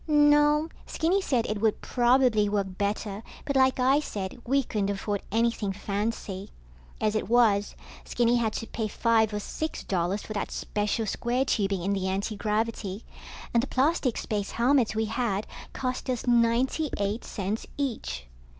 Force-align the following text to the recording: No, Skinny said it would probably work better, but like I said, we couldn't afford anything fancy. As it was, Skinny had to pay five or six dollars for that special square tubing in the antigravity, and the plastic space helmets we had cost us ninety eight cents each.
No, 0.07 0.67
Skinny 0.87 1.21
said 1.21 1.45
it 1.45 1.61
would 1.61 1.79
probably 1.79 2.49
work 2.49 2.75
better, 2.79 3.21
but 3.45 3.55
like 3.55 3.79
I 3.79 3.99
said, 3.99 4.41
we 4.47 4.63
couldn't 4.63 4.89
afford 4.89 5.21
anything 5.31 5.71
fancy. 5.73 6.49
As 6.99 7.13
it 7.13 7.29
was, 7.29 7.75
Skinny 8.03 8.37
had 8.37 8.53
to 8.53 8.65
pay 8.65 8.87
five 8.87 9.31
or 9.31 9.39
six 9.39 9.83
dollars 9.83 10.23
for 10.23 10.33
that 10.33 10.49
special 10.49 11.05
square 11.05 11.45
tubing 11.45 11.83
in 11.83 11.93
the 11.93 12.09
antigravity, 12.09 13.03
and 13.53 13.61
the 13.61 13.67
plastic 13.67 14.17
space 14.17 14.49
helmets 14.53 14.95
we 14.95 15.05
had 15.05 15.45
cost 15.71 16.09
us 16.09 16.25
ninety 16.25 16.89
eight 16.97 17.23
cents 17.23 17.67
each. 17.77 18.25